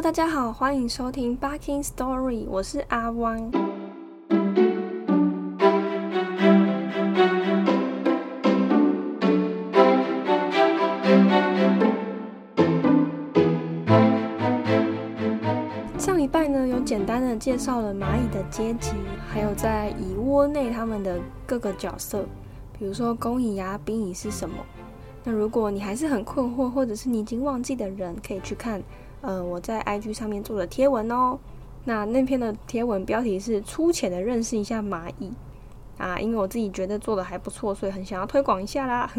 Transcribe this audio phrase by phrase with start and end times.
[0.00, 3.50] 大家好，欢迎收听《Barking Story》，我是阿汪。
[15.98, 18.92] 上一拜呢，有简单的介绍了蚂蚁的阶级，
[19.28, 22.24] 还有在蚁窝内它们的各个角色，
[22.78, 24.56] 比如说工蚁呀、兵蚁是什么。
[25.24, 28.80] 那如果你还是很困惑，或者是你已经忘记的人，可以去看，
[29.20, 31.38] 呃，我在 IG 上面做的贴文哦。
[31.84, 35.32] 那那篇的贴文标题是“粗浅的认识一下蚂蚁”，
[35.98, 39.10] 啊，因为我自己觉得做的还不错，所以很想要推广一下啦。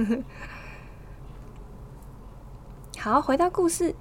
[2.99, 3.95] 好，回到故事，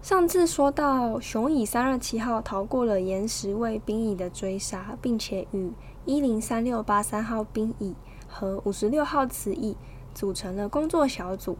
[0.00, 5.72] 上次说到雄蚁三二七号逃过了岩石卫兵蚁的追杀，并且与
[6.04, 7.94] 一零三六八三号兵蚁
[8.28, 9.76] 和五十六号雌蚁。
[10.14, 11.56] 组成了工作小组，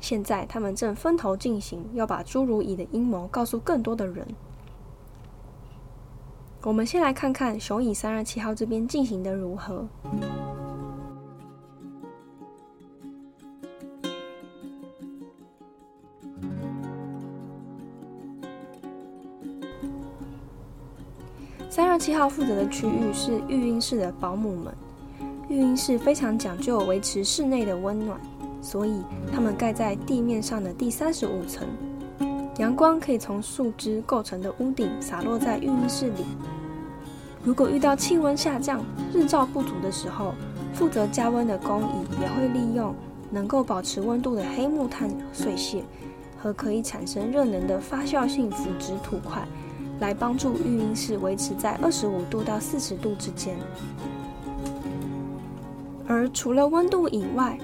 [0.00, 4.26] 现在他们正分头进行，要把侏儒蚁的阴谋告诉更多的人。
[6.62, 9.86] 我们先来看看雄蚁三二七号这边进行的如何。
[21.68, 24.74] 三二七号负责的区域是育婴室的保姆们。
[25.48, 28.18] 育婴室非常讲究维持室内的温暖，
[28.66, 29.00] 所以
[29.32, 31.64] 它们盖在地面上的第三十五层。
[32.58, 36.24] 阳光可以从树枝构成的屋顶洒落在育婴室里。
[37.44, 40.34] 如果遇到气温下降、日照不足的时候，
[40.74, 42.92] 负责加温的工蚁也会利用
[43.30, 45.84] 能够保持温度的黑木炭碎屑
[46.36, 49.46] 和可以产生热能的发酵性腐殖土块，
[50.00, 53.54] 来帮助育婴室维持在二十五度到四十度之间。
[56.08, 57.58] 而除了温度以外，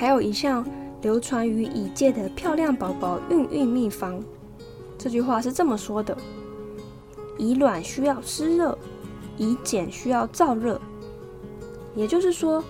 [0.00, 0.64] 还有一项
[1.02, 4.18] 流传于蚁界的漂亮宝宝孕育秘方。
[4.96, 6.16] 这句话是这么说的：
[7.36, 8.78] 蚁卵需要湿热，
[9.36, 10.80] 蚁茧需要燥热。
[11.94, 12.64] 也就是说，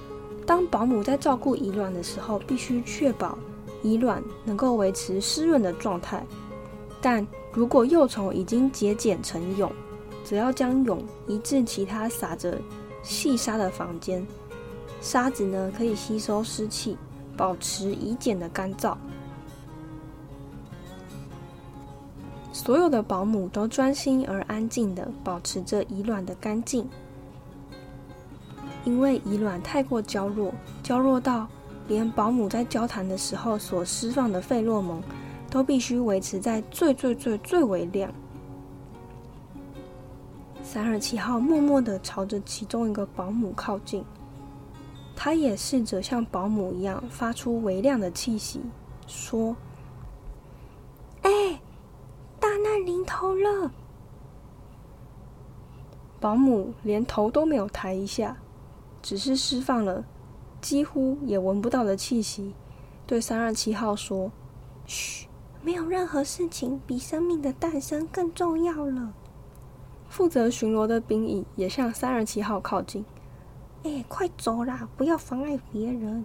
[0.45, 3.39] 当保姆在照顾蚁卵的时候，必须确保
[3.85, 6.27] 蚁卵能够维持湿润的状态。
[7.01, 9.71] 但如果幼虫已经结茧成蛹，
[10.25, 10.99] 只要将蛹
[11.29, 12.61] 移至其他撒着
[13.05, 14.27] 细沙的房间。
[15.01, 16.99] 沙子呢，可以吸收湿气，
[17.41, 18.95] 保持蚁茧的干燥。
[22.53, 26.87] 所有的保姆都专心而安静的保持着蚁卵的干净，
[28.85, 30.53] 因为蚁卵太过娇弱，
[30.83, 31.49] 娇弱到
[31.89, 35.03] 连保姆在交谈的时候所释放的费洛蒙
[35.49, 38.13] 都必须维持在最最最最为亮。
[40.63, 44.05] 三二七号默默的朝着其中一个保姆靠近。
[45.23, 48.63] 他也试着像保姆一样发出微亮的气息，
[49.07, 49.55] 说
[51.21, 51.61] ：“哎，
[52.41, 53.71] 大难临头了！”
[56.19, 58.39] 保姆连头都没有抬一下，
[59.03, 60.07] 只是释放了
[60.63, 62.55] 几乎也闻不到的气息，
[63.07, 64.33] 对三二七号说
[64.89, 65.29] ：“嘘，
[65.61, 69.13] 没有任何事情比生命的诞生更重要了。”
[70.09, 73.05] 负责巡逻的兵蚁也向三二七号靠近。
[73.83, 74.89] 哎，快走啦！
[74.97, 76.25] 不要妨碍别人。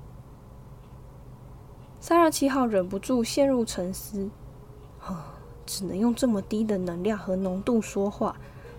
[2.00, 4.30] 三二七号忍不住陷入沉思，
[5.66, 8.36] 只能用这么低的能量和浓度说话，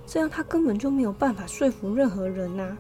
[0.07, 2.77] 这样他根本就没有办法说服任何人呐。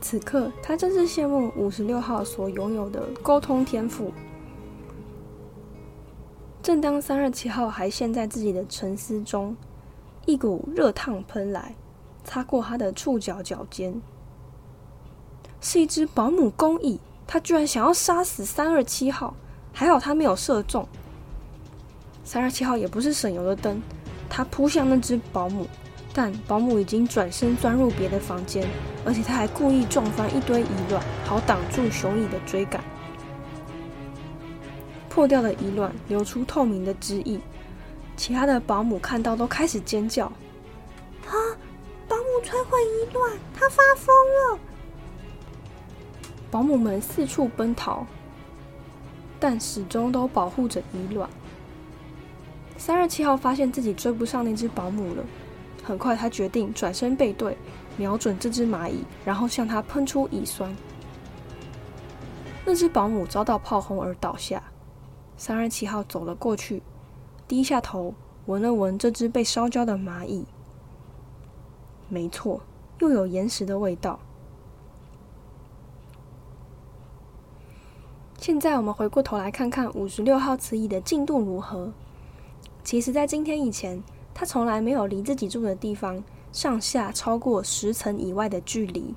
[0.00, 4.12] 此刻，他真是羡慕五十六号所拥有的沟通天赋。
[6.62, 9.54] 正当三二七号还陷在自己的沉思中，
[10.24, 11.74] 一股热烫喷来，
[12.24, 14.00] 擦过他的触角脚尖。
[15.60, 19.34] 是一只保姆工蚁，他居然想要杀死三二七号，
[19.72, 20.86] 还好他没有射中。
[22.24, 23.82] 三二七号也不是省油的灯，
[24.28, 25.66] 他扑向那只保姆，
[26.14, 28.66] 但保姆已经转身钻入别的房间，
[29.04, 32.82] 而且他还故意撞翻一堆蚁卵，好挡住雄蚁的追赶。
[35.08, 37.38] 破掉的蚁卵流出透明的汁液，
[38.16, 40.26] 其他的保姆看到都开始尖叫
[41.26, 41.34] ：“啊！
[42.08, 44.58] 保姆摧毁蚁卵，他发疯了！”
[46.50, 48.04] 保姆们四处奔逃，
[49.38, 51.30] 但始终都保护着蚁卵。
[52.76, 55.24] 三二七号发现自己追不上那只保姆了，
[55.84, 57.56] 很快他决定转身背对，
[57.96, 60.74] 瞄准这只蚂蚁，然后向它喷出蚁酸。
[62.64, 64.62] 那只保姆遭到炮轰而倒下。
[65.36, 66.82] 三二七号走了过去，
[67.46, 68.14] 低下头
[68.46, 70.44] 闻了闻这只被烧焦的蚂蚁，
[72.08, 72.60] 没错，
[72.98, 74.18] 又有岩石的味道。
[78.40, 81.92] 现在我们回过头来看看五十六号雌蚁的进度如何。
[82.82, 84.02] 其实，在今天以前，
[84.32, 89.14] 他从来没有离自己住的地方上下超过十层以外的距离。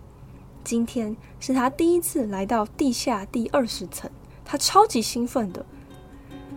[0.61, 4.11] 今天是他第一次来到地下第二十层，
[4.43, 5.65] 他超级兴奋的。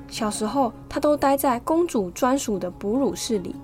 [0.09, 3.55] 小时候，他都待在公主专属的哺乳室里，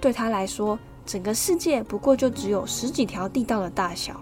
[0.00, 4.20] 对他来说，整个世界不过就只有十几条地道的大小。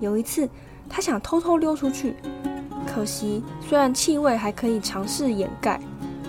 [0.00, 0.46] 有一次，
[0.88, 2.14] 他想偷偷溜出去，
[2.86, 5.80] 可惜虽然气味还可以尝试掩盖，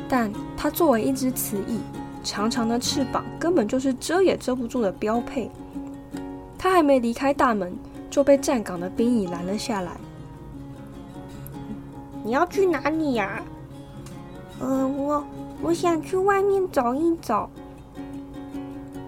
[0.09, 1.80] 但它作为一只雌蚁，
[2.24, 5.50] 长长的翅膀根本就是遮也遮不住的标配。
[6.57, 7.74] 他还没离开大门，
[8.09, 9.92] 就被站岗的兵蚁拦了下来。
[12.24, 13.42] 你要去哪里呀？
[14.59, 15.24] 呃，我
[15.62, 17.50] 我想去外面走一走。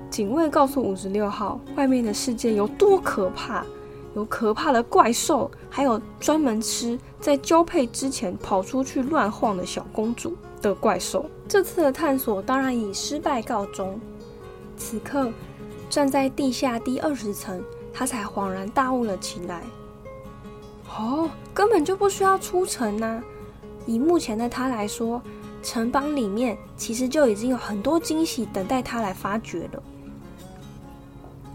[0.10, 3.66] 警卫告诉五十六号，外面的世界有多可怕。
[4.16, 11.30] 有可怕的怪兽，还有专门吃在交配之前跑出去乱晃的小公主的怪兽。
[11.48, 14.00] 这次的探索当然以失败告终。
[14.76, 15.32] 此刻，
[15.90, 17.64] 站在地下第二十层，
[17.94, 19.62] 他才恍然大悟了起来。
[20.98, 23.22] 哦，根本就不需要出城呐！
[23.86, 25.22] 以目前的他来说，
[25.62, 29.84] 城邦里面其实就已经有很多惊喜等待他来发掘了。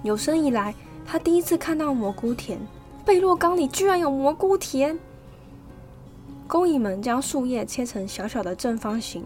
[0.04, 0.72] 有生以来。
[1.06, 2.58] 他第一次看到蘑菇田，
[3.04, 4.98] 贝洛冈里居然有蘑菇田。
[6.46, 9.24] 工蚁们将树叶切成小小的正方形，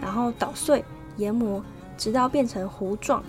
[0.00, 0.84] 然后捣碎
[1.16, 1.62] 研磨，
[1.96, 3.22] 直到变成糊状。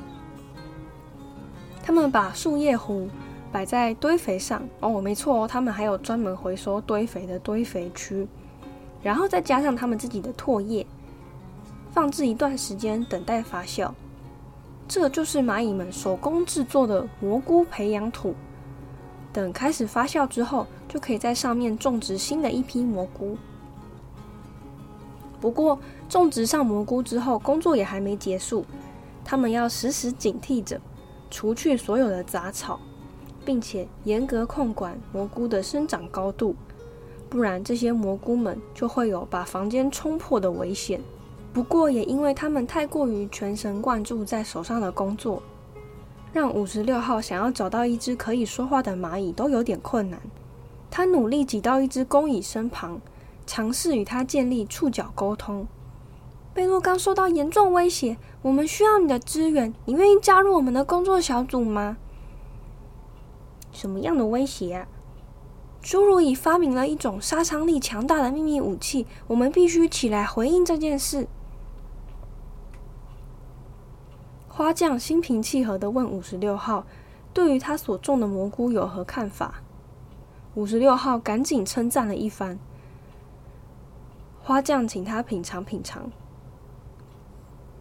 [1.84, 3.10] 他们把树叶糊
[3.52, 8.28] 摆在堆肥上，哦，没错哦，他们还有专门回收堆肥的堆肥区，
[9.02, 10.86] 然后再加上他们自己的唾液，
[11.92, 13.92] 放置一段时间，等待发酵。
[14.88, 18.36] 这就是蚂蚁们手工制作的蘑菇培养土。
[19.32, 23.36] 等开始发酵之后，就可以在上面种植新的一批蘑菇。
[25.42, 28.64] 不过，种植上蘑菇之后，工作也还没结束。
[29.26, 30.80] 他们要时时警惕着，
[31.32, 32.80] 除去所有的杂草，
[33.44, 36.56] 并且严格控管蘑菇的生长高度，
[37.30, 41.02] 不然这些蘑菇们就会有把房间冲破的危险。
[41.54, 45.44] 不过，也因为他们太过于全神贯注在手上的工作，
[46.34, 50.20] 让五十六号想要找到一只可以说话的蚂蚁都有点困难。
[50.90, 53.00] 他努力挤到一只工蚁身旁，
[53.46, 55.68] 尝试与它建立触角沟通。
[56.56, 61.98] 贝洛刚受到严重威胁，我们需要你的支援，你愿意加入我们的工作小组吗？
[63.72, 64.88] 什么样的威胁啊？
[65.84, 71.28] 侏儒蚁发明了一种杀伤力强大的秘密武器，我们必须起来回应这件事。
[74.56, 76.86] 花匠心平气和的问五十六号
[77.34, 79.56] ：“对于他所种的蘑菇有何看法？”
[80.54, 82.60] 五十六号赶紧称赞了一番。
[84.44, 86.08] 花匠请他品尝品尝。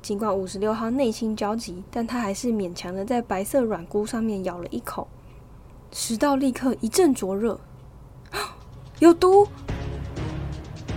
[0.01, 5.07] 尽管五十六号内心焦急，但他还是勉强的在白色软菇上面咬了一口，
[5.91, 7.61] 食道立刻一阵灼热。
[8.99, 9.47] 有毒！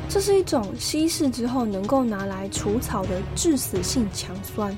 [0.07, 4.73] 这是一种稀释之后能够拿来除草的致死性强酸。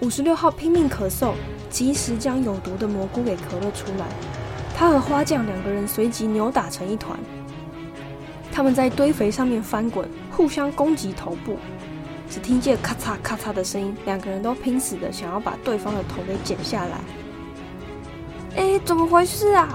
[0.00, 1.32] 五十六号拼命咳嗽，
[1.68, 4.06] 及时将有毒的蘑菇给咳了出来。
[4.74, 7.18] 他和花匠两个人随即扭打成一团，
[8.50, 11.58] 他们在堆肥上面翻滚，互相攻击头部。
[12.30, 16.96] 只听见咔嚓咔嚓的声音，两个人都拼死的想要把对方的头给剪下来。
[18.56, 19.68] 哎，怎么回事啊？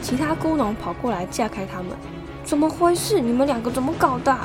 [0.00, 1.88] 其他菇农跑过来架开他们，
[2.44, 3.18] 怎么回事？
[3.18, 4.38] 你们两个怎么搞的？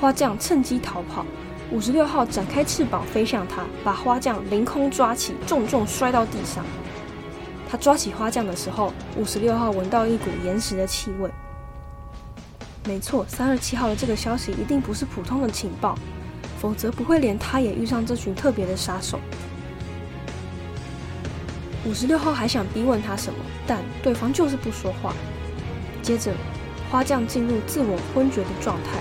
[0.00, 1.24] 花匠趁机逃跑。
[1.72, 6.62] 五十六号展开翅膀飞向他，把花匠凌空抓起，重重摔到地上。
[7.66, 11.30] 他抓起花匠的时候，五十六号闻到一股岩石的气味。
[12.84, 15.96] 没错，三二七号的这个消息一定不是普通的情报，
[16.60, 19.18] 否则不会连他也遇上这群特别的杀手。
[21.86, 25.14] 五十六号还想逼问他什么，但对方就是不说话。
[26.02, 26.34] 接着，
[26.90, 29.00] 花匠进入自我昏厥的状态，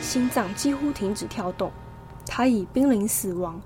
[0.00, 1.72] 心脏几乎停止跳动。
[2.40, 3.60] 他已濒临死亡。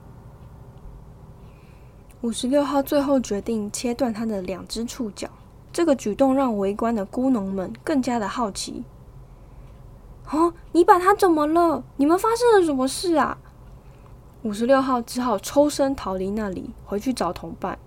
[2.23, 5.28] 五十六号最后决定切断他的两只触角，
[5.73, 8.83] 这个举动让围观的菇农们更加的好奇。
[10.28, 11.85] 哦，你把他怎么了？
[11.99, 13.38] 你们发生了什么事啊？
[14.43, 17.78] 五十六号只好抽身逃离那里，回去找同伴。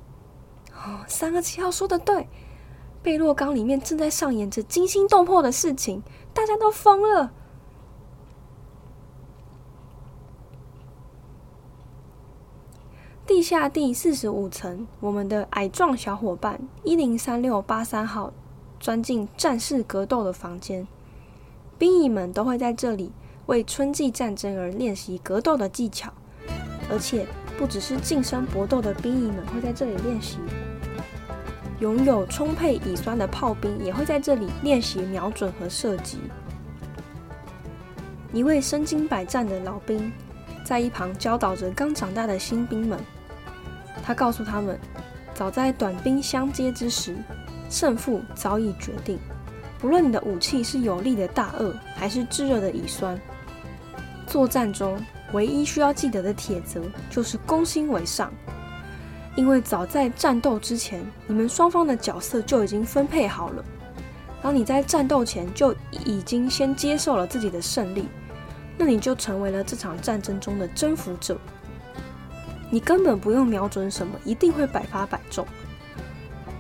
[0.74, 2.30] 哦，三个七号说的对，
[3.04, 6.02] 贝洛冈里面正在上演着惊心动魄的事情，
[6.34, 7.34] 大家都疯了。
[13.38, 18.34] 地下第四十五层，我们的矮壮小伙伴一零三六八三号
[18.80, 20.88] 钻进战士格斗的房间。
[21.78, 23.12] 兵蚁们都会在这里
[23.46, 26.12] 为春季战争而练习格斗的技巧，
[26.90, 27.28] 而且
[27.60, 30.40] 不只是近身搏斗的兵役们会在这里练习，
[31.80, 36.18] 拥有充沛乙酸的炮兵也会在这里练习瞄准和射击。
[38.34, 40.12] 一位身经百战的老兵
[40.66, 43.00] 在一旁教导着刚长大的新兵们，
[44.04, 44.80] 他告诉他们，
[45.34, 47.16] 早在短兵相接之时，
[47.70, 49.20] 胜负早已决定。
[49.80, 53.20] 不论你的武器是有力的大鳄，还是炙热的乙酸，
[54.26, 55.00] 作战中
[55.34, 58.32] 唯一需要记得的铁则就是攻心为上。
[59.36, 63.64] 因为早在战斗之前，你们双方的角色就已经分配好了。
[64.42, 68.08] 当你在战斗前就已经先接受了自己的胜利，
[68.80, 71.38] 那你就成为了这场战争中的征服者。
[72.70, 75.46] 你根本不用瞄准什么，一定会百发百中。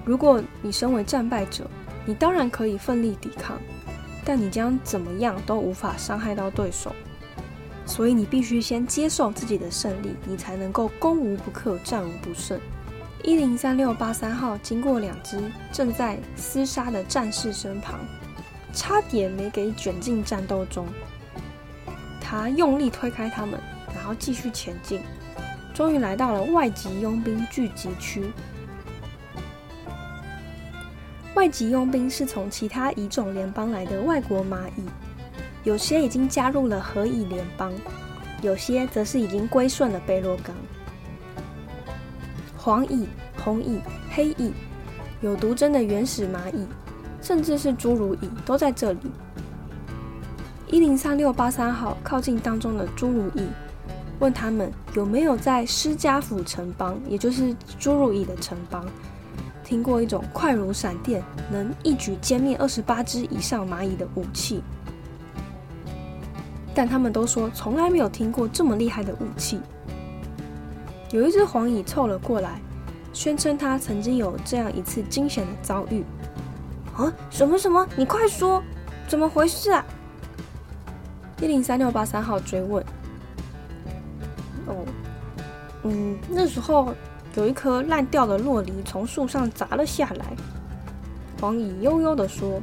[0.05, 1.69] 如果你身为战败者，
[2.05, 3.57] 你当然可以奋力抵抗，
[4.23, 6.95] 但你将怎么样都无法伤害到对手。
[7.85, 12.59] 所以你必须先接受自己的胜利，你才能够攻无不克、战无不胜。
[13.23, 17.99] 一零三六八三号经过两只正在厮杀的战士身旁，
[18.73, 20.85] 差点没给卷进战斗中。
[22.21, 23.59] 他用力推开他们，
[23.95, 25.01] 然后继续前进，
[25.77, 28.31] 终于来到了外籍佣兵聚集区。
[31.35, 34.81] 外籍佣兵是从其他乙种联邦来的外国蚂蚁，
[35.63, 37.71] 有些已经加入了荷蚁联邦，
[38.41, 40.55] 有些则是已经归顺了贝洛冈。
[42.57, 43.07] 黄蚁、
[43.37, 43.79] 红蚁、
[44.09, 44.51] 黑蚁，
[45.21, 46.65] 有毒针的原始蚂蚁，
[47.21, 49.11] 甚至是侏儒蚁都在这里。
[50.71, 53.47] 一零三六八三号靠近当中的侏儒蚁，
[54.19, 58.85] 问他们有没有在施加府城邦，也就是侏儒蚁的城邦。
[59.63, 61.21] 听过一种快如闪电、
[61.51, 64.63] 能一举歼灭二十八只以上蚂蚁的武器，
[66.73, 69.59] 但他们都说从来没有听过这么厉害的武器。
[71.11, 72.61] 有一只黄蚁凑了过来，
[73.11, 76.03] 宣称他曾经有这样一次惊险的遭遇。
[76.95, 77.85] 啊，什么什么？
[77.95, 78.63] 你快说，
[79.07, 79.85] 怎么回事啊？
[81.41, 82.83] 一零三六八三号追问。
[85.89, 86.93] 嗯，那时候。
[87.35, 90.25] 有一颗烂掉的落梨从树上砸了下来，
[91.39, 92.59] 黄蚁悠悠地说：“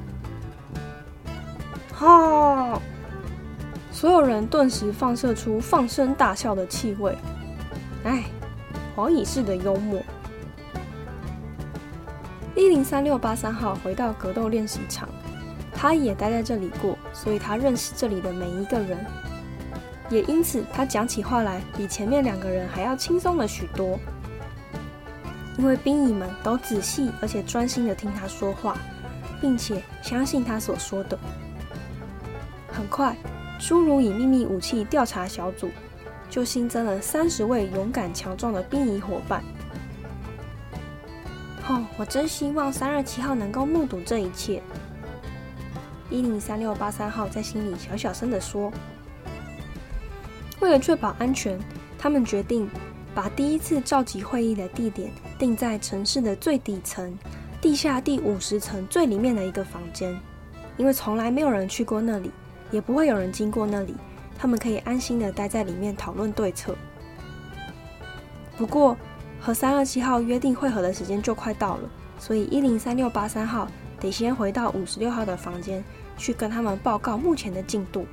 [1.95, 2.81] 哈！”
[3.93, 7.17] 所有人顿时放射出放声大笑的气味。
[8.03, 8.25] 哎，
[8.97, 10.03] 黄蚁式的幽默。
[12.57, 15.09] 一零三六八三号回到格斗练习场，
[15.73, 18.99] 他也待在这里过，所以他认识这里的每一个人，
[20.11, 23.99] 也因此他讲起话来比前面两个人还要轻松了许多。
[25.57, 28.77] 因为兵蚁们都仔细而且专心的听他说话，
[29.41, 31.19] 并且相信他所说的。
[32.73, 33.17] 很快，
[33.61, 35.71] 侏儒以秘密武器调查小组
[36.29, 39.45] 就新增了三十位勇敢强壮的兵役伙伴。
[41.69, 44.61] 哦，我真希望三二七号能够目睹这一切。
[46.11, 48.73] 一零三六八三号在心里小小声的说
[50.65, 51.59] ：“为了确保安全，
[51.99, 52.69] 他们决定。”
[53.15, 57.17] 把第一次召集会议的地点定在城市的最底层，
[57.61, 60.13] 地下第五十层最里面的一个房间，
[60.77, 62.33] 因为从来没有人去过那里，
[62.73, 63.95] 也不会有人经过那里，
[64.37, 66.75] 他们可以安心的待在里面讨论对策。
[68.57, 68.97] 不过，
[69.41, 73.69] 和三二七号约定会合的时间就快到了，所以一零三六八三号
[74.01, 75.85] 得先回到五十六号的房间，
[76.19, 78.05] 去跟他们报告目前的进度。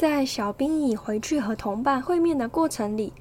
[0.00, 3.12] 在小兵蚁回去和同伴会面的过程里，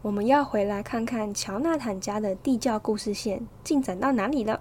[0.00, 4.60] 我们要回来看看乔纳坦家的地窖故事线进展到哪里了。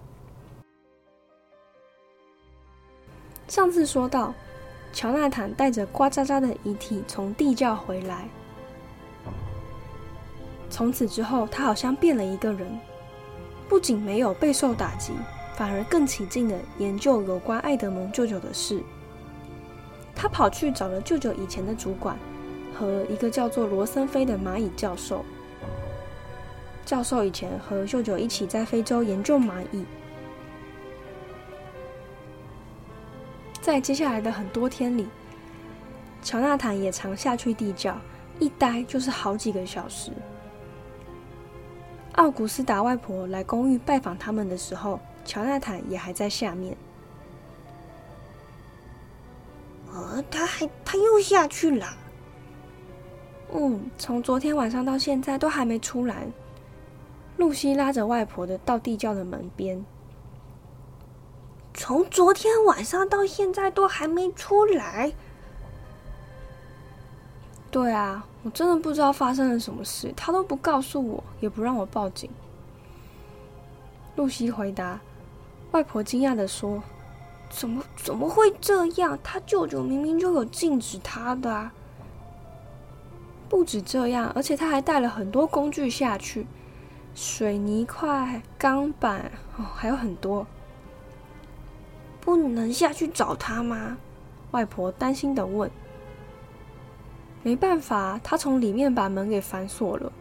[3.48, 4.34] 上次说到，
[4.92, 8.28] 乔纳坦带着呱喳喳的遗体从地窖回来，
[10.72, 12.68] 从此之后，他好像变了一个人，
[13.70, 15.14] 不仅没有备受打击，
[15.54, 18.82] 反而更起劲的研究有关爱德蒙舅舅的事。
[20.20, 22.18] 他跑去找了舅舅以前的主管
[22.74, 25.24] 和一个叫做罗森菲的蚂蚁教授。
[26.84, 29.86] 教授以前和舅舅一起在非洲研究蚂蚁。
[33.62, 35.08] 在接下来的很多天里，
[36.24, 37.96] 乔纳坦也常下去地窖，
[38.40, 40.12] 一待就是好几个小时。
[42.14, 46.76] 奥古斯达外婆来公寓拜访他们的时候，乔纳坦也还在下面。
[50.30, 51.88] 他还他又下去了。
[53.54, 56.28] 嗯，从昨天晚上到现在都还没出来。
[57.38, 59.86] 露西拉着外婆的到地窖的门边。
[61.74, 65.14] 从昨天晚上到现在都还没出来。
[67.70, 72.30] 对啊，我真的不知道发生了什么事，他都不告诉我，也不让我报警。
[74.16, 75.00] 露西回答。
[75.72, 76.82] 外婆惊讶的说
[77.58, 79.18] ：“怎么怎么会这样？
[79.24, 81.74] 他舅舅明明就有禁止他的啊！
[83.50, 86.46] 不止这样，而且他还带了很多工具下去，
[87.16, 90.46] 水泥块、钢板哦，还有很多。
[92.22, 93.98] 不能下去找他吗？”
[94.52, 95.72] 外婆担心的问。
[97.42, 100.12] 没办法，他从里面把门给反锁了。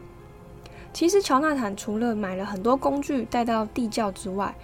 [0.94, 4.56] 其实乔纳坦除了买了很多工具带到地窖之外，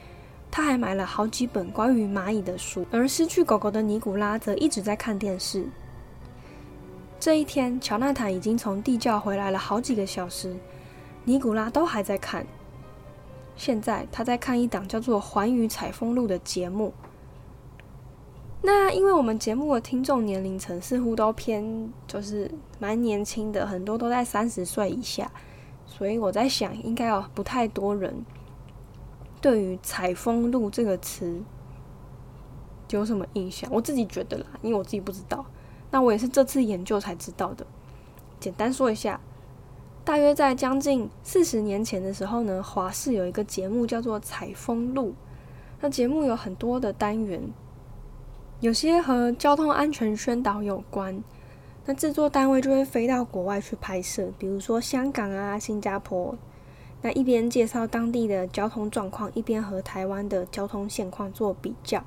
[0.53, 5.67] 他还买了好几本关于蚂蚁的书，而失去狗狗的尼古拉则一直在看电视。
[7.19, 10.55] 这一天，乔纳坦已经从地窖回来了好几个小时，
[11.25, 12.47] 尼古拉都还在看。
[13.57, 16.93] 现在他在看一档叫做《环宇采风录》的节目。
[18.61, 25.31] 那因为我们节目的听众年龄层似乎都偏就是蛮年轻的，很多都在三十岁以下，
[25.87, 28.15] 所以我在想，应该有不太多人。
[29.43, 31.43] 对于“采风录”这个词
[32.91, 33.69] 有什么印象？
[33.73, 35.45] 我自己觉得啦，因为我自己不知道。
[35.91, 37.67] 那我也是这次研究才知道的。
[38.39, 39.21] 简单说一下，
[40.05, 45.09] 大约在将近四十年前的时候呢，华视有一个节目叫做《采风录》。
[45.81, 47.43] 那节目有很多的单元，
[48.61, 51.23] 有些和交通安全宣导有关。
[51.85, 56.37] 那制作单位就会飞到国外去拍摄，比如说香港啊、新加坡。
[57.05, 62.05] 那一边介绍当地的交通状况，一边和台湾的交通现况做比较。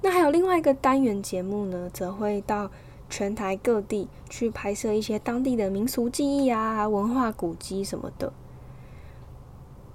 [0.00, 2.70] 那还有另外一个单元节目呢，则会到
[3.08, 8.32] 全台各地去拍摄一些当地的民俗记忆啊、文化古迹什么的。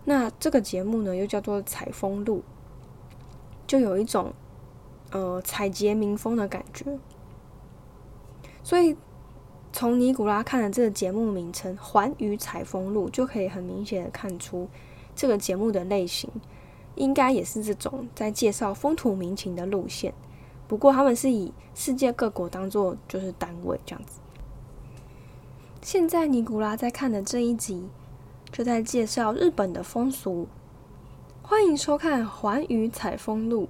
[0.03, 2.43] 那这个节目呢，又叫做采风录，
[3.65, 4.33] 就有一种
[5.11, 6.99] 呃采撷民风的感觉。
[8.61, 8.97] 所以。
[9.77, 14.69] 从尼古拉看的这个节目名称《环宇采风录》，就可以很明显的看出
[15.13, 16.29] 这个节目的类型，
[16.95, 20.13] 应该也是这种在介绍风土民情的路线。
[20.65, 24.21] 不过他们是以世界各国当做就是单位这样子。
[25.81, 27.89] 现在尼古拉在看的这一集，
[28.53, 30.47] 就在介绍日本的风俗。
[31.41, 33.63] 欢迎收看《环宇采风录》，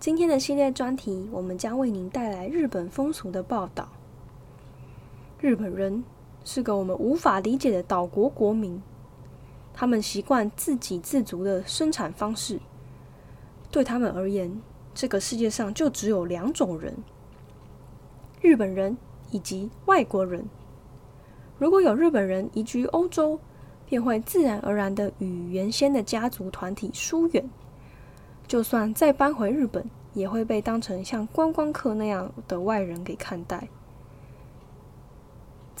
[0.00, 3.88] 今天的系列专题，我们将为您带来日本风俗的报道。
[5.42, 6.04] 日本人
[6.44, 8.82] 是个我们无法理解的岛国国民，
[9.72, 12.60] 他们习惯自给自足的生产方式。
[13.70, 14.60] 对他们而言，
[14.92, 16.94] 这个世界上就只有两种人：
[18.42, 18.98] 日本人
[19.30, 20.44] 以及外国人。
[21.58, 23.40] 如果有日本人移居欧洲，
[23.86, 27.48] 便会自然而然的与原先的家族团体疏远。
[28.46, 33.68] 就算再搬回日本，也会被当成像观光客那样的外人给看待。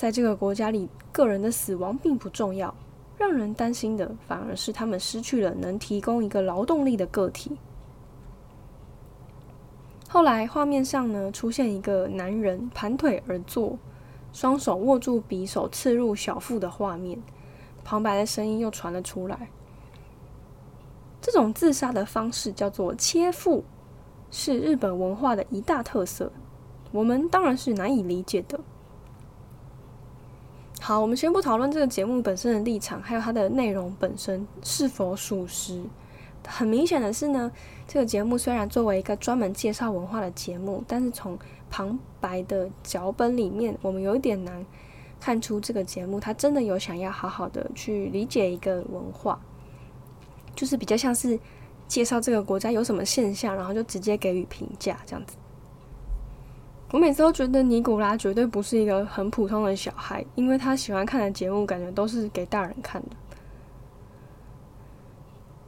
[0.00, 2.74] 在这个国家里，个人的死亡并不重要，
[3.18, 7.58] 让人担心的反而是他们失去了能提供一个劳动力的个体。
[10.08, 13.78] 后来，画面上呢出现一个男人盘腿而坐，
[14.32, 17.22] 双手握住匕首刺入小腹的画面，
[17.84, 19.50] 旁白的声音又传了出来。
[21.20, 23.62] 这种自杀的方式叫做切腹，
[24.30, 26.32] 是日本文化的一大特色，
[26.90, 28.58] 我们当然是难以理解的。
[30.82, 35.84] 好，我们先不讨论这个节目本身的立场，还有它的内容本身是否属实。
[36.46, 37.52] 很明显的是呢，
[37.86, 41.38] 这个节目虽然作为一个专门介绍文化的节目，但是从
[41.68, 44.64] 旁白的脚本里面，我们有一点难
[45.20, 49.38] 看出这个节目它真的有想要好好的去理解一个文化，
[50.56, 51.38] 就是比较像是
[51.86, 55.36] 介绍这个国家有什么现象，然后就直接给予评价这样子。
[56.92, 63.10] 我每次都觉得尼古拉绝对不是一个很普通的小孩，因为他喜欢看的节目感觉都是给大人看的。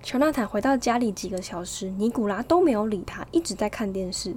[0.02, 4.34] 乔纳坦回到家里几个小时，尼古拉都没有理他，一直在看电视。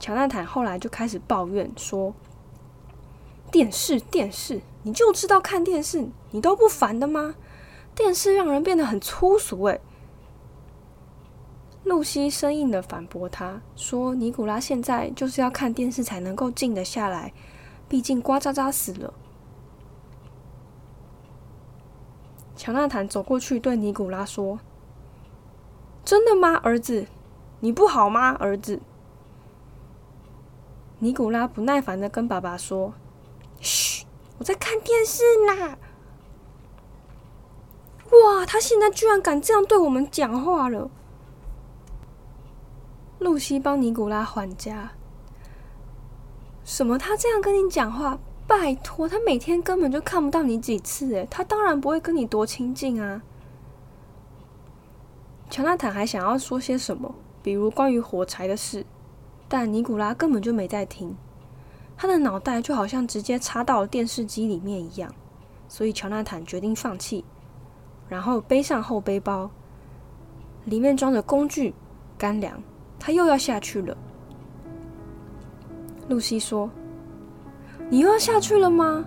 [0.00, 2.12] 乔纳坦后来就开始抱怨说
[3.52, 7.36] ：“电视，电视，你就知道看电视，你都不烦的吗？
[7.94, 9.80] 电视让人变得很粗俗。”诶。
[11.86, 17.32] 露西生硬的反驳他说：“尼古拉现在就是要看电视才能够静得下来，
[17.88, 19.14] 毕竟瓜渣渣死了。”
[22.56, 24.58] 乔纳坦走过去对尼古拉说
[26.04, 27.06] ：“真的吗，儿子？
[27.60, 28.80] 你不好吗，儿子？”
[30.98, 32.94] 尼古拉不耐烦的跟爸爸说
[33.60, 34.04] ：“嘘，
[34.38, 35.78] 我在看电视呢。”
[38.10, 40.90] 哇，他现在居然敢这样对我们讲话了！
[43.18, 44.90] 露西帮尼古拉还家。
[46.64, 46.98] 什么？
[46.98, 48.18] 他这样跟你讲话？
[48.46, 53.22] 拜托，他每天根本就看不到你几次，诶，他当然不会跟你多亲近啊。
[55.50, 58.86] 乔纳坦还想要说些什么，比如关于火柴的事，
[59.48, 61.16] 但尼古拉根本就没在听，
[61.96, 65.12] 他的脑袋就好像直接插到了电视机里面一样，
[65.68, 67.24] 所以乔纳坦决定放弃，
[68.08, 69.50] 然后背上后背包，
[70.64, 71.74] 里面装着工具、
[72.16, 72.62] 干粮，
[73.06, 73.96] 他又要下去了。
[76.08, 76.68] 露西说。
[77.88, 79.04] 你又要下去了吗？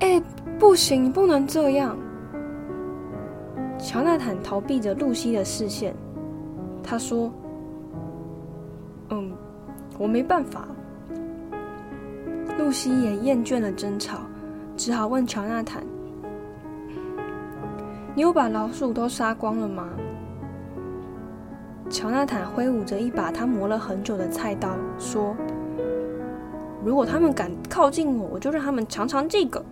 [0.00, 0.20] 哎，
[0.58, 1.96] 不行，你不能这样。
[3.78, 5.94] 乔纳坦逃避着露西的视线，
[6.82, 7.32] 他说
[9.10, 9.32] ：“嗯，
[10.00, 10.66] 我没办法。”
[12.58, 14.18] 露西也厌倦了争吵，
[14.76, 15.80] 只好问乔纳坦
[18.16, 19.88] ：“你有把老鼠都杀光了吗？”
[21.90, 25.34] 乔纳坦挥舞着一把他磨了很久的菜刀，说。
[26.84, 29.62] 如果他们敢靠近我，我就让他们尝尝这个。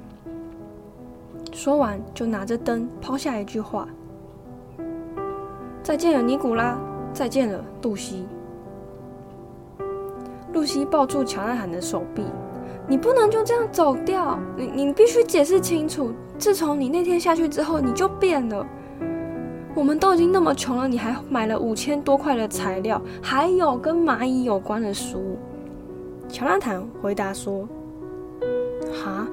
[1.53, 3.89] 说完，就拿着灯抛下一句话
[5.83, 6.79] ：“再见了，尼古拉！
[7.13, 8.27] 再见了，露西！”
[10.53, 12.25] 露西抱住乔纳坦的手臂
[12.89, 14.39] ：“你不能就这样走掉！
[14.57, 16.13] 你你必须解释清楚。
[16.39, 18.67] 自从你那天下去之后，你就变了。
[19.77, 25.37] 我们都已经那么穷了，你还买了五千多块的材料，还有跟蚂蚁有关的书。”
[26.29, 27.69] 乔纳坦回答说
[28.91, 29.29] ：“哈，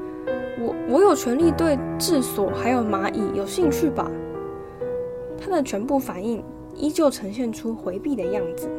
[0.60, 4.12] 我我有权利对治所还有蚂蚁有兴趣吧？”
[5.40, 6.44] 他的全部反应
[6.76, 8.70] 依旧呈现出回避的样子。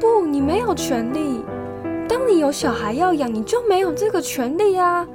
[0.00, 1.42] 不，你没有权利。
[2.08, 5.06] 当你有小孩要养，你就没有这个权利啊！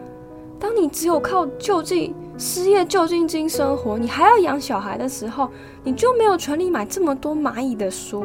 [0.59, 5.49] 当你只有靠救济失业救济金生活，你还要养小孩的时候，
[5.83, 8.23] 你就没有权利买这么多蚂蚁的书。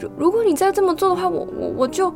[0.00, 2.12] 如如果你再这么做的话，我我我就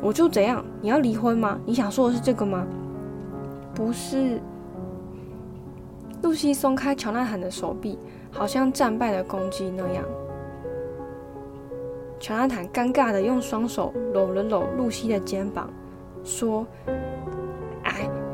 [0.00, 0.64] 我就怎样？
[0.80, 1.58] 你要离婚吗？
[1.66, 2.66] 你想说的是这个吗？
[3.74, 4.40] 不是。
[6.22, 7.98] 露西松开乔纳坦的手臂，
[8.30, 10.02] 好像战败的公鸡那样。
[12.18, 15.68] 乔纳坦尴尬的用双手搂了搂露西的肩膀，
[16.22, 16.66] 说：“，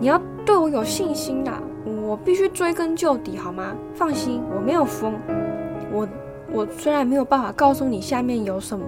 [0.00, 1.62] 你要对我有信心啦！
[1.84, 3.76] 我必须追根究底，好吗？
[3.94, 5.14] 放心，我没有疯，
[5.92, 6.08] 我。”
[6.52, 8.84] 我虽然没有办法告诉你下面有什么，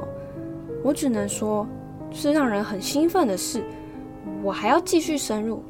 [0.83, 1.65] 我只能说，
[2.11, 3.63] 是让人很兴奋的事。
[4.43, 5.63] 我还要继续深入，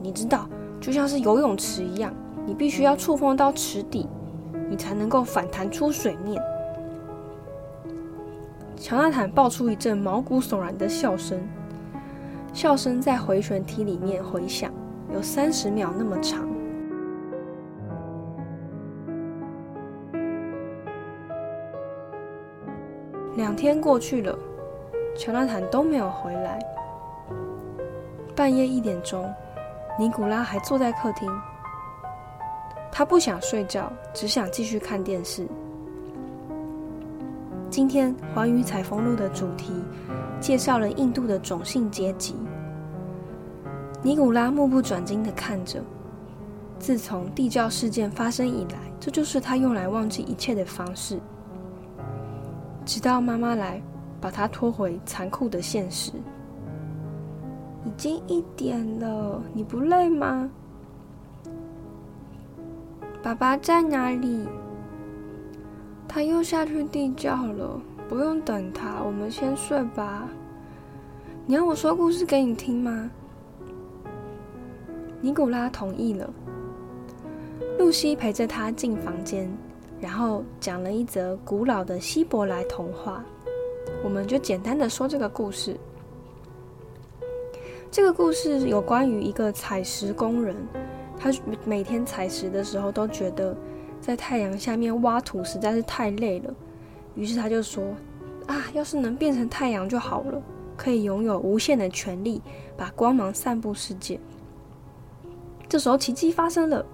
[0.00, 0.48] 你知道，
[0.80, 2.14] 就像是游泳池一样，
[2.46, 4.08] 你必须要触碰到池底，
[4.70, 6.42] 你才能够反弹出水面。
[8.74, 11.38] 乔纳坦爆出一阵毛骨悚然的笑声，
[12.52, 14.72] 笑声在回旋梯里面回响，
[15.12, 16.48] 有三十秒那么长。
[23.36, 24.36] 两天过去了，
[25.16, 26.58] 乔纳坦都没有回来。
[28.34, 29.32] 半夜一点钟，
[29.98, 31.30] 尼古拉还坐在客厅，
[32.90, 35.46] 他不想睡觉，只想继续看电视。
[37.70, 39.72] 今天《环宇采风录》的主题
[40.40, 42.34] 介绍了印度的种姓阶级。
[44.02, 45.82] 尼古拉目不转睛的看着，
[46.78, 51.18] 自从地窖事件发生以来，这就是他用来忘记一切的方式。
[52.84, 53.82] 直到妈妈来，
[54.20, 56.12] 把他拖回残酷的现实。
[57.84, 60.48] 已经一点了，你不累吗？
[63.22, 64.46] 爸爸在哪里？
[66.06, 67.80] 他又下去地窖了。
[68.08, 70.28] 不用等他，我们先睡吧。
[71.46, 73.10] 你要我说故事给你听吗？
[75.20, 76.28] 尼古拉同意了。
[77.78, 79.50] 露西陪着他进房间。
[80.00, 83.24] 然后讲了一则古老的希伯来童话，
[84.04, 85.76] 我们就简单的说这个故事。
[87.90, 90.54] 这个故事有关于一个采石工人，
[91.18, 91.32] 他
[91.64, 93.56] 每天采石的时候都觉得
[94.00, 96.54] 在太阳下面挖土实在是太累了，
[97.18, 97.82] 于是他就说
[98.46, 100.40] ：“啊，要是能变成太阳就好了，
[100.76, 102.40] 可以拥有无限的权利，
[102.76, 104.20] 把光芒散布世界。”
[105.68, 106.86] 这时候奇迹发生了，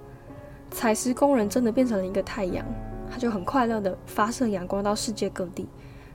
[0.71, 2.65] 采石工人真的变成了一个太阳。
[3.11, 5.69] 他就很快乐的发射阳光到世界各地，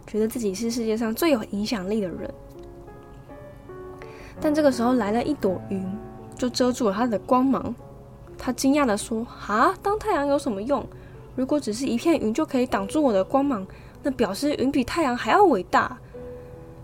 [0.07, 2.33] 觉得自己是世界上最有影响力的人。
[4.41, 5.85] 但这个时候来了一朵云，
[6.35, 7.73] 就遮住了他的光芒。
[8.37, 10.83] 他惊讶的说：“啊，当太阳有什么用？
[11.35, 13.65] 如果只是一片云就可以挡住我的光芒，
[14.03, 15.97] 那表示云比太阳还要伟大。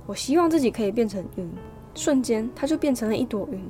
[0.06, 1.50] 我希望自己可以变成云。”
[1.96, 3.64] 瞬间，它就变成了一朵云，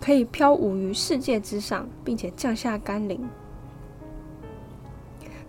[0.00, 3.28] 可以飘舞于世界之上，并且降下甘霖。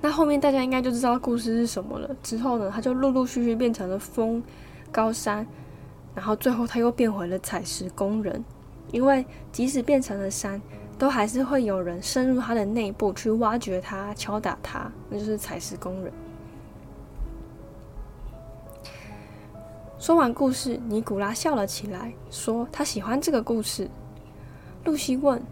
[0.01, 2.09] 那后面大家应该就知道故事是什么了。
[2.23, 4.41] 之后呢，他就陆陆续续变成了风
[4.91, 5.45] 高山，
[6.15, 8.43] 然后最后他又变回了采石工人。
[8.91, 10.59] 因为即使变成了山，
[10.97, 16.11] 都还是会有人深入它的内部去挖掘它、敲打它，那就是采石工人。
[19.99, 23.91] 说完故事，尼古拉笑了起来，说他喜欢这个故事。
[24.85, 25.43] 露西问：“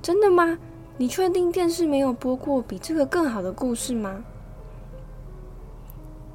[0.00, 0.56] 真的吗？
[0.96, 4.24] 你确定电视没有播过比这个更好的故事吗？”“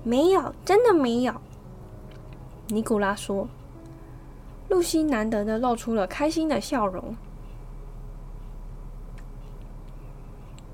[0.03, 1.33] 没有，真的没有。”
[2.67, 3.47] 尼古拉说。
[4.69, 7.15] 露西难得的露出了开心的笑容。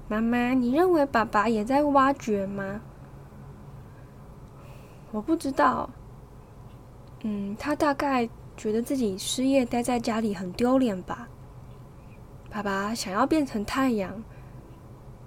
[0.07, 2.81] 妈妈，你认为爸爸也在挖掘吗？
[5.11, 5.89] 我不知道。
[7.21, 11.27] 嗯，他大概觉得自己失业，待在家里很丢脸吧。
[12.49, 14.23] 爸爸想要变成太阳，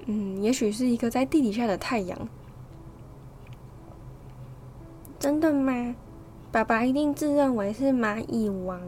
[0.07, 2.28] 嗯，也许是一个在地底下的太阳。
[5.18, 5.94] 真的吗？
[6.50, 8.81] 爸爸一定自认为是蚂蚁王。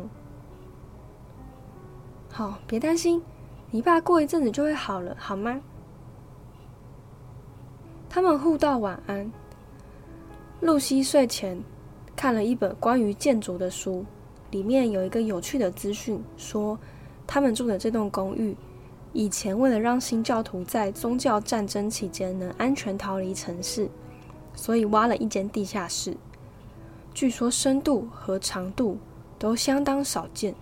[2.31, 3.23] 好，别担心，
[3.71, 5.61] 你爸过一阵子就会好了，好吗？
[8.11, 9.31] 他们互道晚安。
[10.61, 11.63] 露西睡前
[12.17, 14.05] 看了一本关于建筑的书，
[14.51, 16.79] 里面有一个有趣的资讯，说
[17.27, 18.57] 他们住的这栋公寓，
[19.13, 23.89] 以前为了让新教徒在宗教战争期间能安全逃离城市，
[24.55, 26.17] 所以挖了一间地下室。
[27.13, 28.99] 据说深度和长度
[29.39, 30.55] 都相当少见。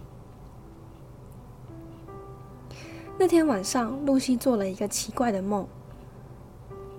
[3.18, 5.66] 那天晚上，露西做了一个奇怪的梦，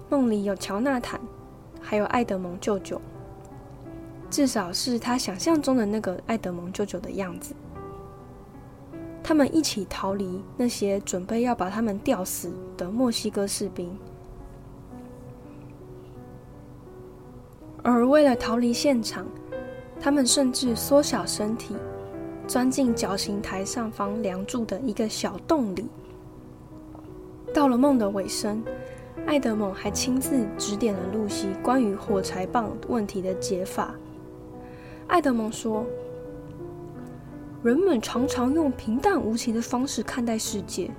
[0.09, 1.19] 梦里有乔纳坦，
[1.81, 3.01] 还有爱德蒙舅舅，
[4.33, 7.53] 至少是他想象中的那个爱德蒙舅舅的样子。
[9.21, 13.95] 他们一起逃离那些准备要把他们吊死的墨西哥士兵，
[17.83, 19.27] 而为了逃离现场。
[20.01, 21.75] 他们甚至缩小身体，
[22.47, 25.85] 钻进绞刑台上方梁柱的一个小洞里。
[27.53, 28.63] 到了梦的尾声，
[29.27, 33.93] 艾德蒙还亲自指点了露西关于火柴棒问题的解法。
[35.07, 35.85] 艾德蒙说
[37.63, 40.89] ：“人们常常用平淡无奇的方式看待世界，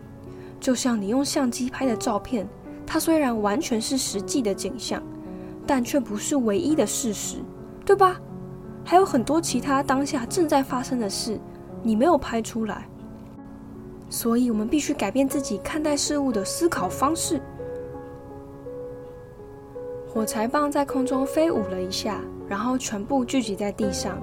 [0.61, 2.49] 就像你用相机拍的照片，
[2.87, 5.03] 它虽然完全是实际的景象，
[5.67, 7.39] 但却不是唯一的事实，
[7.85, 8.21] 对吧？”
[8.87, 11.41] 还有很多其他当下正在发生的事，
[11.83, 12.87] 你没有拍出来，
[14.11, 17.41] 所以我们必须改变自己看待事物的思考方式。
[20.07, 24.19] 火柴棒在空中飞舞了一下，然后全部聚集在地上，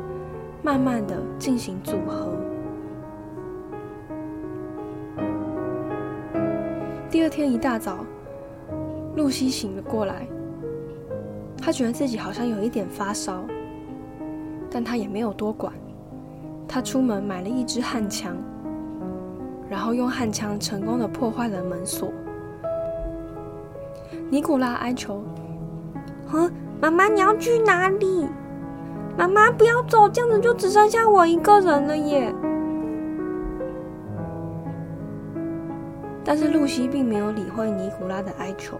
[0.61, 2.33] 慢慢的进行组合。
[7.09, 8.05] 第二天一大早，
[9.15, 10.25] 露西醒了过来，
[11.61, 13.43] 她觉得自己好像有一点发烧。
[14.69, 15.73] 但她也没有多管，
[16.67, 18.37] 她出门买了一支焊枪，
[19.69, 22.13] 然后用焊枪成功的破坏了门锁。
[24.29, 25.21] 尼古拉哀求
[26.31, 26.49] ：“呵，
[26.81, 28.27] 妈妈，你要去哪里？
[29.15, 32.33] 妈妈，不要走，这样子就只剩下我一个人了耶！”
[36.25, 38.79] 但是露西并没有理会尼古拉的哀求，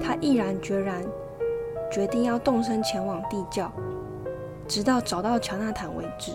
[0.00, 1.02] 她毅然决然
[1.90, 3.72] 决定要动身前往地窖。
[4.68, 6.32] 直到找到乔纳坦为止。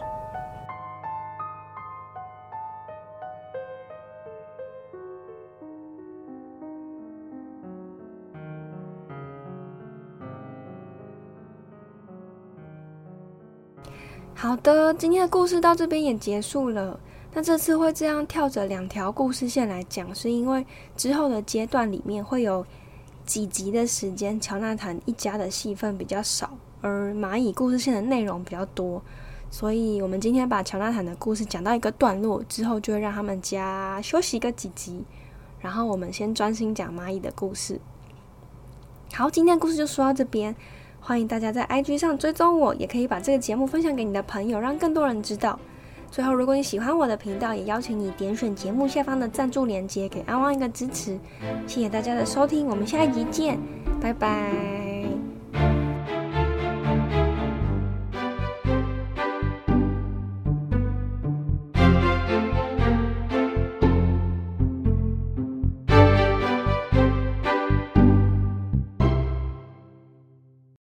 [14.46, 17.00] 好的，今天的故事到这边也结束了。
[17.34, 20.64] 那这次会这样跳着两条故事线来讲，是因为
[20.96, 22.64] 之后的阶段里面会有
[23.26, 26.56] 几集的时间，乔纳坦一家的戏份比较少。
[26.82, 29.02] 而蚂蚁故事线的内容比较多，
[29.50, 35.04] 所以我们今天把乔纳坦的故事讲到一个段落之后，就会让他们家休息个几集，
[35.60, 37.82] 然后我们先专心讲蚂蚁的故事。
[39.12, 40.56] 好，今天的故事就说到这边，
[41.08, 45.60] 欢迎大家在 IG 上追踪我，也可以把这个节目分享给你的朋友，让更多人知道。
[46.10, 51.20] 最后，如果你喜欢我的频道，也邀请你点选节目下方的赞助链接，给阿旺一个支持。
[51.68, 53.60] 谢谢大家的收听，我们下一集见，
[54.02, 54.95] 拜拜。